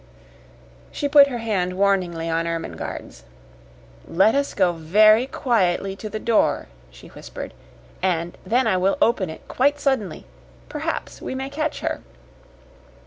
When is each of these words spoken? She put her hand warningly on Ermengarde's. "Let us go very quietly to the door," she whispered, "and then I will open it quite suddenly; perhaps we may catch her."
She 0.91 1.07
put 1.07 1.27
her 1.27 1.37
hand 1.37 1.73
warningly 1.77 2.27
on 2.27 2.47
Ermengarde's. 2.47 3.23
"Let 4.07 4.33
us 4.33 4.55
go 4.55 4.71
very 4.73 5.27
quietly 5.27 5.95
to 5.97 6.09
the 6.09 6.17
door," 6.17 6.65
she 6.89 7.09
whispered, 7.09 7.53
"and 8.01 8.35
then 8.43 8.65
I 8.65 8.77
will 8.77 8.97
open 8.99 9.29
it 9.29 9.47
quite 9.47 9.79
suddenly; 9.79 10.25
perhaps 10.69 11.21
we 11.21 11.35
may 11.35 11.51
catch 11.51 11.81
her." 11.81 12.01